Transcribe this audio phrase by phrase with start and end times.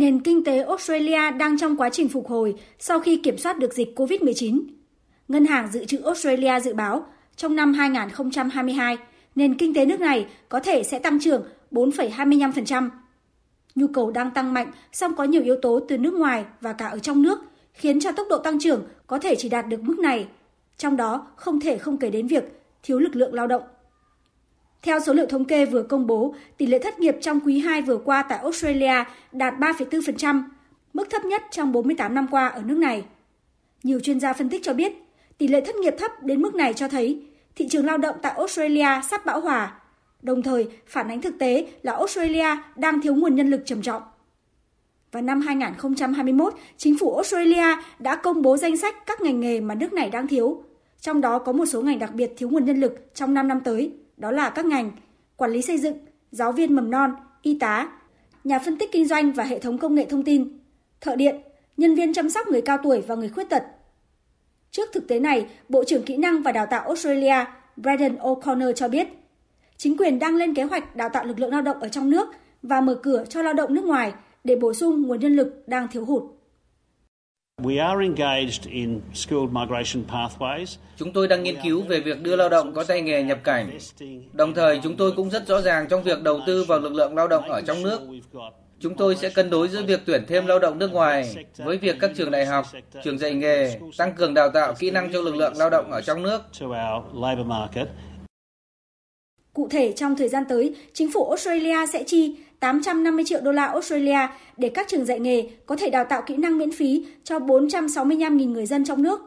[0.00, 3.72] nền kinh tế Australia đang trong quá trình phục hồi sau khi kiểm soát được
[3.74, 4.62] dịch COVID-19.
[5.28, 8.96] Ngân hàng Dự trữ Australia dự báo trong năm 2022,
[9.34, 11.42] nền kinh tế nước này có thể sẽ tăng trưởng
[11.72, 12.90] 4,25%.
[13.74, 16.86] Nhu cầu đang tăng mạnh, song có nhiều yếu tố từ nước ngoài và cả
[16.86, 17.38] ở trong nước,
[17.72, 20.28] khiến cho tốc độ tăng trưởng có thể chỉ đạt được mức này.
[20.76, 22.44] Trong đó không thể không kể đến việc
[22.82, 23.62] thiếu lực lượng lao động.
[24.82, 27.82] Theo số liệu thống kê vừa công bố, tỷ lệ thất nghiệp trong quý 2
[27.82, 30.42] vừa qua tại Australia đạt 3,4%,
[30.92, 33.04] mức thấp nhất trong 48 năm qua ở nước này.
[33.82, 34.92] Nhiều chuyên gia phân tích cho biết,
[35.38, 37.22] tỷ lệ thất nghiệp thấp đến mức này cho thấy
[37.56, 39.80] thị trường lao động tại Australia sắp bão hòa,
[40.22, 44.02] đồng thời phản ánh thực tế là Australia đang thiếu nguồn nhân lực trầm trọng.
[45.12, 49.74] Vào năm 2021, chính phủ Australia đã công bố danh sách các ngành nghề mà
[49.74, 50.62] nước này đang thiếu,
[51.00, 53.60] trong đó có một số ngành đặc biệt thiếu nguồn nhân lực trong 5 năm
[53.60, 54.90] tới, đó là các ngành
[55.36, 55.98] quản lý xây dựng,
[56.30, 57.92] giáo viên mầm non, y tá,
[58.44, 60.58] nhà phân tích kinh doanh và hệ thống công nghệ thông tin,
[61.00, 61.36] thợ điện,
[61.76, 63.62] nhân viên chăm sóc người cao tuổi và người khuyết tật.
[64.70, 67.44] Trước thực tế này, Bộ trưởng Kỹ năng và Đào tạo Australia
[67.76, 69.08] Brendan O'Connor cho biết,
[69.76, 72.28] chính quyền đang lên kế hoạch đào tạo lực lượng lao động ở trong nước
[72.62, 74.12] và mở cửa cho lao động nước ngoài
[74.44, 76.22] để bổ sung nguồn nhân lực đang thiếu hụt.
[80.96, 83.78] Chúng tôi đang nghiên cứu về việc đưa lao động có tay nghề nhập cảnh.
[84.32, 87.14] Đồng thời, chúng tôi cũng rất rõ ràng trong việc đầu tư vào lực lượng
[87.14, 88.00] lao động ở trong nước.
[88.80, 91.96] Chúng tôi sẽ cân đối giữa việc tuyển thêm lao động nước ngoài với việc
[92.00, 92.66] các trường đại học,
[93.04, 96.00] trường dạy nghề tăng cường đào tạo kỹ năng cho lực lượng lao động ở
[96.00, 96.42] trong nước.
[99.52, 103.66] Cụ thể, trong thời gian tới, chính phủ Australia sẽ chi 850 triệu đô la
[103.66, 104.18] Australia
[104.56, 108.52] để các trường dạy nghề có thể đào tạo kỹ năng miễn phí cho 465.000
[108.52, 109.20] người dân trong nước.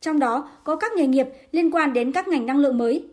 [0.00, 3.04] Trong đó có các nghề nghiệp liên quan đến các ngành năng lượng mới.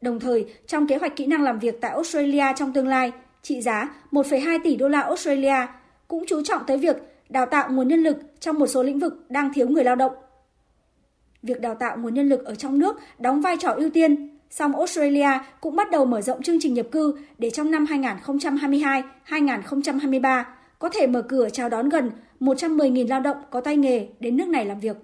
[0.00, 3.60] Đồng thời, trong kế hoạch kỹ năng làm việc tại Australia trong tương lai, trị
[3.60, 5.66] giá 1,2 tỷ đô la Australia
[6.08, 6.96] cũng chú trọng tới việc
[7.28, 10.12] đào tạo nguồn nhân lực trong một số lĩnh vực đang thiếu người lao động.
[11.42, 14.76] Việc đào tạo nguồn nhân lực ở trong nước đóng vai trò ưu tiên Song
[14.76, 15.28] Australia
[15.60, 17.86] cũng bắt đầu mở rộng chương trình nhập cư để trong năm
[19.28, 20.44] 2022-2023
[20.78, 22.10] có thể mở cửa chào đón gần
[22.40, 24.96] 110.000 lao động có tay nghề đến nước này làm việc.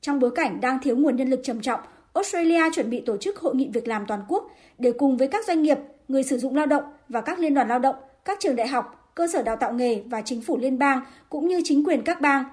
[0.00, 1.80] Trong bối cảnh đang thiếu nguồn nhân lực trầm trọng,
[2.14, 5.46] Australia chuẩn bị tổ chức hội nghị việc làm toàn quốc để cùng với các
[5.46, 8.56] doanh nghiệp, người sử dụng lao động và các liên đoàn lao động, các trường
[8.56, 11.84] đại học, cơ sở đào tạo nghề và chính phủ liên bang cũng như chính
[11.84, 12.44] quyền các bang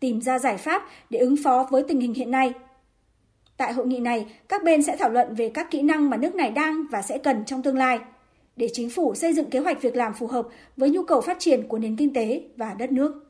[0.00, 2.52] tìm ra giải pháp để ứng phó với tình hình hiện nay
[3.58, 6.34] Tại hội nghị này, các bên sẽ thảo luận về các kỹ năng mà nước
[6.34, 7.98] này đang và sẽ cần trong tương lai,
[8.56, 11.36] để chính phủ xây dựng kế hoạch việc làm phù hợp với nhu cầu phát
[11.38, 13.27] triển của nền kinh tế và đất nước.